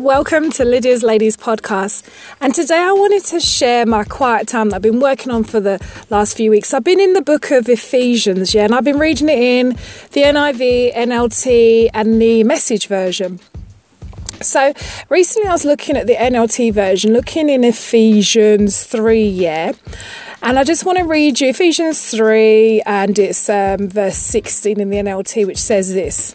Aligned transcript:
Welcome 0.00 0.50
to 0.52 0.64
Lydia's 0.64 1.02
Ladies 1.02 1.36
podcast. 1.36 2.08
And 2.40 2.54
today 2.54 2.78
I 2.78 2.90
wanted 2.90 3.22
to 3.26 3.38
share 3.38 3.84
my 3.84 4.04
quiet 4.04 4.48
time 4.48 4.70
that 4.70 4.76
I've 4.76 4.82
been 4.82 4.98
working 4.98 5.30
on 5.30 5.44
for 5.44 5.60
the 5.60 5.78
last 6.08 6.38
few 6.38 6.50
weeks. 6.50 6.72
I've 6.72 6.84
been 6.84 7.00
in 7.00 7.12
the 7.12 7.20
book 7.20 7.50
of 7.50 7.68
Ephesians, 7.68 8.54
yeah, 8.54 8.64
and 8.64 8.74
I've 8.74 8.82
been 8.82 8.98
reading 8.98 9.28
it 9.28 9.38
in 9.38 9.68
the 10.12 10.22
NIV, 10.22 10.94
NLT, 10.94 11.90
and 11.92 12.20
the 12.20 12.44
message 12.44 12.86
version. 12.86 13.40
So 14.40 14.72
recently 15.10 15.50
I 15.50 15.52
was 15.52 15.66
looking 15.66 15.98
at 15.98 16.06
the 16.06 16.14
NLT 16.14 16.72
version, 16.72 17.12
looking 17.12 17.50
in 17.50 17.62
Ephesians 17.62 18.84
3, 18.84 19.22
yeah. 19.22 19.72
And 20.40 20.58
I 20.58 20.64
just 20.64 20.86
want 20.86 20.96
to 20.96 21.04
read 21.04 21.42
you 21.42 21.50
Ephesians 21.50 22.10
3, 22.10 22.80
and 22.86 23.18
it's 23.18 23.50
um, 23.50 23.90
verse 23.90 24.16
16 24.16 24.80
in 24.80 24.88
the 24.88 24.96
NLT, 24.96 25.46
which 25.46 25.58
says 25.58 25.92
this. 25.92 26.34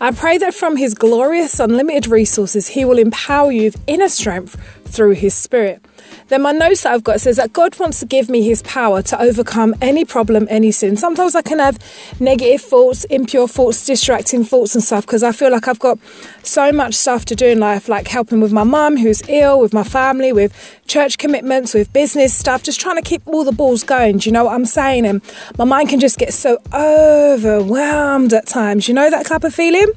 I 0.00 0.10
pray 0.10 0.38
that 0.38 0.54
from 0.54 0.76
His 0.76 0.94
glorious, 0.94 1.60
unlimited 1.60 2.06
resources, 2.06 2.68
He 2.68 2.84
will 2.84 2.98
empower 2.98 3.52
you 3.52 3.64
with 3.64 3.82
inner 3.86 4.08
strength 4.08 4.56
through 4.84 5.12
His 5.12 5.34
Spirit. 5.34 5.84
Then 6.28 6.42
my 6.42 6.52
notes 6.52 6.82
that 6.82 6.92
I've 6.92 7.04
got 7.04 7.20
says 7.20 7.36
that 7.36 7.52
God 7.52 7.78
wants 7.78 8.00
to 8.00 8.06
give 8.06 8.28
me 8.28 8.42
His 8.42 8.62
power 8.62 9.02
to 9.02 9.20
overcome 9.20 9.74
any 9.80 10.04
problem, 10.04 10.46
any 10.50 10.70
sin. 10.70 10.96
Sometimes 10.96 11.34
I 11.34 11.42
can 11.42 11.58
have 11.58 11.78
negative 12.20 12.60
thoughts, 12.60 13.04
impure 13.04 13.48
thoughts, 13.48 13.84
distracting 13.86 14.44
thoughts, 14.44 14.74
and 14.74 14.82
stuff 14.82 15.06
because 15.06 15.22
I 15.22 15.32
feel 15.32 15.50
like 15.50 15.68
I've 15.68 15.78
got 15.78 15.98
so 16.42 16.72
much 16.72 16.94
stuff 16.94 17.24
to 17.26 17.34
do 17.34 17.46
in 17.46 17.60
life, 17.60 17.88
like 17.88 18.08
helping 18.08 18.40
with 18.40 18.52
my 18.52 18.64
mum 18.64 18.96
who's 18.96 19.22
ill, 19.28 19.60
with 19.60 19.72
my 19.72 19.84
family, 19.84 20.32
with 20.32 20.52
church 20.86 21.18
commitments, 21.18 21.74
with 21.74 21.92
business 21.92 22.34
stuff, 22.34 22.62
just 22.62 22.80
trying 22.80 22.96
to 22.96 23.02
keep 23.02 23.22
all 23.26 23.44
the 23.44 23.52
balls 23.52 23.82
going. 23.84 24.18
Do 24.18 24.28
you 24.28 24.32
know 24.32 24.44
what 24.44 24.54
I'm 24.54 24.66
saying? 24.66 25.06
And 25.06 25.22
my 25.58 25.64
mind 25.64 25.88
can 25.88 26.00
just 26.00 26.18
get 26.18 26.32
so 26.32 26.58
overwhelmed 26.72 28.32
at 28.32 28.46
times. 28.46 28.88
You 28.88 28.94
know 28.94 29.10
that 29.10 29.26
type 29.26 29.44
of 29.44 29.51
feeling? 29.52 29.92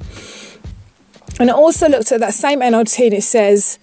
And 1.38 1.50
I 1.50 1.54
also 1.54 1.88
looked 1.88 2.12
at 2.12 2.20
that 2.20 2.34
same 2.34 2.60
NLT 2.60 3.04
and 3.06 3.14
it 3.14 3.22
says, 3.22 3.78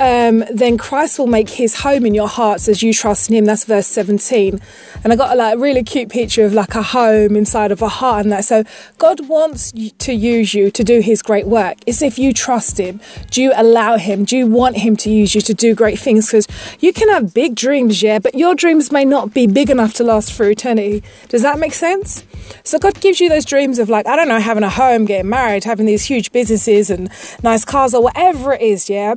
um, 0.00 0.44
then 0.52 0.76
Christ 0.76 1.18
will 1.18 1.26
make 1.26 1.50
his 1.50 1.80
home 1.80 2.04
in 2.04 2.14
your 2.14 2.28
hearts 2.28 2.68
as 2.68 2.82
you 2.82 2.92
trust 2.92 3.30
in 3.30 3.36
him. 3.36 3.44
That's 3.44 3.64
verse 3.64 3.86
17. 3.86 4.60
And 5.04 5.12
I 5.12 5.16
got 5.16 5.32
a 5.32 5.36
like, 5.36 5.54
a 5.54 5.58
really 5.58 5.84
cute 5.84 6.08
picture 6.08 6.44
of 6.44 6.52
like 6.52 6.74
a 6.74 6.82
home 6.82 7.36
inside 7.36 7.70
of 7.70 7.80
a 7.82 7.88
heart 7.88 8.24
and 8.24 8.32
that. 8.32 8.44
So 8.44 8.64
God 8.98 9.28
wants 9.28 9.72
to 9.72 10.12
use 10.12 10.54
you 10.54 10.70
to 10.70 10.82
do 10.82 11.00
his 11.00 11.22
great 11.22 11.46
work. 11.46 11.78
It's 11.86 12.02
if 12.02 12.18
you 12.18 12.32
trust 12.32 12.78
him. 12.78 13.00
Do 13.30 13.42
you 13.42 13.52
allow 13.54 13.96
him? 13.96 14.24
Do 14.24 14.36
you 14.36 14.46
want 14.46 14.78
him 14.78 14.96
to 14.96 15.10
use 15.10 15.34
you 15.34 15.40
to 15.42 15.54
do 15.54 15.74
great 15.74 15.98
things? 15.98 16.26
Because 16.26 16.48
you 16.80 16.92
can 16.92 17.08
have 17.10 17.32
big 17.32 17.54
dreams, 17.54 18.02
yeah, 18.02 18.18
but 18.18 18.34
your 18.34 18.54
dreams 18.54 18.90
may 18.90 19.04
not 19.04 19.32
be 19.32 19.46
big 19.46 19.70
enough 19.70 19.94
to 19.94 20.04
last 20.04 20.32
for 20.32 20.48
eternity. 20.48 21.02
Does 21.28 21.42
that 21.42 21.58
make 21.58 21.74
sense? 21.74 22.24
So 22.64 22.78
God 22.78 23.00
gives 23.00 23.20
you 23.20 23.28
those 23.28 23.44
dreams 23.44 23.78
of 23.78 23.88
like, 23.88 24.06
I 24.06 24.16
don't 24.16 24.28
know, 24.28 24.40
having 24.40 24.64
a 24.64 24.70
home, 24.70 25.04
getting 25.04 25.30
married, 25.30 25.64
having 25.64 25.86
these 25.86 26.04
huge 26.04 26.32
businesses 26.32 26.90
and 26.90 27.10
nice 27.42 27.64
cars 27.64 27.94
or 27.94 28.02
whatever 28.02 28.54
it 28.54 28.60
is, 28.60 28.90
yeah? 28.90 29.14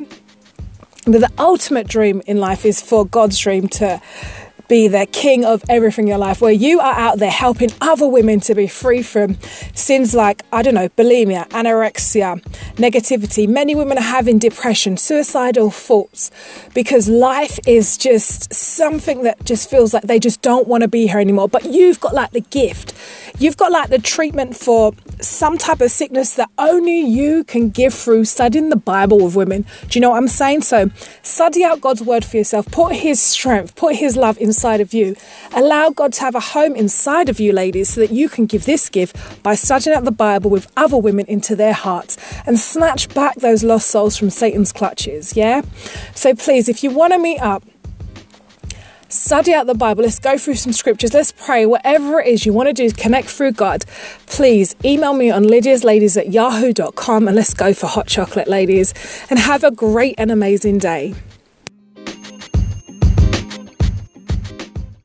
The 1.07 1.31
ultimate 1.39 1.87
dream 1.87 2.21
in 2.27 2.37
life 2.37 2.65
is 2.65 2.81
for 2.81 3.05
God's 3.05 3.39
dream 3.39 3.69
to 3.69 4.01
be 4.67 4.89
the 4.89 5.05
king 5.05 5.45
of 5.45 5.63
everything 5.69 6.03
in 6.03 6.09
your 6.09 6.17
life, 6.17 6.41
where 6.41 6.51
you 6.51 6.81
are 6.81 6.93
out 6.93 7.19
there 7.19 7.31
helping 7.31 7.69
other 7.79 8.05
women 8.05 8.41
to 8.41 8.53
be 8.53 8.67
free 8.67 9.01
from 9.01 9.37
sins 9.73 10.13
like, 10.13 10.43
I 10.51 10.61
don't 10.61 10.73
know, 10.73 10.89
bulimia, 10.89 11.47
anorexia, 11.47 12.41
negativity. 12.75 13.47
Many 13.47 13.73
women 13.75 13.97
are 13.97 14.01
having 14.01 14.37
depression, 14.37 14.97
suicidal 14.97 15.71
thoughts, 15.71 16.29
because 16.73 17.07
life 17.07 17.57
is 17.65 17.97
just 17.97 18.53
something 18.53 19.23
that 19.23 19.45
just 19.45 19.69
feels 19.69 19.93
like 19.93 20.03
they 20.03 20.19
just 20.19 20.41
don't 20.41 20.67
want 20.67 20.81
to 20.81 20.89
be 20.89 21.07
here 21.07 21.19
anymore. 21.19 21.47
But 21.47 21.63
you've 21.63 22.01
got 22.01 22.13
like 22.13 22.31
the 22.31 22.41
gift, 22.41 22.93
you've 23.39 23.57
got 23.57 23.71
like 23.71 23.89
the 23.89 23.99
treatment 23.99 24.55
for 24.55 24.93
some 25.19 25.57
type 25.57 25.81
of 25.81 25.91
sickness 25.91 26.35
that 26.35 26.49
only 26.57 26.99
you 26.99 27.43
can 27.43 27.69
give 27.69 27.93
through 27.93 28.25
studying 28.25 28.69
the 28.69 28.75
Bible 28.75 29.23
with 29.23 29.35
women. 29.35 29.65
Do 29.89 29.97
you 29.97 30.01
know 30.01 30.11
what 30.11 30.17
I'm 30.17 30.27
saying? 30.27 30.61
So, 30.61 30.89
study 31.23 31.63
out 31.63 31.81
God's 31.81 32.01
word 32.01 32.23
for 32.23 32.37
yourself, 32.37 32.69
put 32.71 32.95
His 32.95 33.21
strength, 33.21 33.75
put 33.75 33.95
His 33.95 34.15
love 34.15 34.37
inside 34.37 34.81
of 34.81 34.93
you. 34.93 35.15
Allow 35.53 35.89
God 35.89 36.13
to 36.13 36.21
have 36.21 36.35
a 36.35 36.39
home 36.39 36.75
inside 36.75 37.29
of 37.29 37.39
you, 37.39 37.51
ladies, 37.53 37.89
so 37.89 38.01
that 38.01 38.11
you 38.11 38.29
can 38.29 38.45
give 38.45 38.65
this 38.65 38.89
gift 38.89 39.43
by 39.43 39.55
studying 39.55 39.95
out 39.95 40.03
the 40.03 40.11
Bible 40.11 40.49
with 40.49 40.71
other 40.77 40.97
women 40.97 41.25
into 41.27 41.55
their 41.55 41.73
hearts 41.73 42.17
and 42.45 42.59
snatch 42.59 43.13
back 43.13 43.35
those 43.35 43.63
lost 43.63 43.89
souls 43.89 44.17
from 44.17 44.29
Satan's 44.29 44.71
clutches. 44.71 45.35
Yeah? 45.35 45.61
So 46.13 46.35
please, 46.35 46.69
if 46.69 46.83
you 46.83 46.91
want 46.91 47.13
to 47.13 47.19
meet 47.19 47.39
up, 47.39 47.63
study 49.09 49.53
out 49.53 49.67
the 49.67 49.73
Bible. 49.73 50.03
Let's 50.03 50.19
go 50.19 50.37
through 50.37 50.55
some 50.55 50.73
scriptures. 50.73 51.13
Let's 51.13 51.31
pray. 51.31 51.65
Whatever 51.65 52.19
it 52.19 52.27
is 52.27 52.45
you 52.45 52.53
want 52.53 52.67
to 52.67 52.73
do, 52.73 52.91
connect 52.91 53.29
through 53.29 53.53
God. 53.53 53.85
Please 54.25 54.75
email 54.83 55.13
me 55.13 55.31
on 55.31 55.43
lydiasladies 55.43 56.17
at 56.17 56.31
yahoo.com 56.31 57.27
and 57.27 57.35
let's 57.35 57.53
go 57.53 57.73
for 57.73 57.87
hot 57.87 58.07
chocolate, 58.07 58.47
ladies. 58.47 58.93
And 59.29 59.39
have 59.39 59.63
a 59.63 59.71
great 59.71 60.15
and 60.17 60.31
amazing 60.31 60.79
day. 60.79 61.15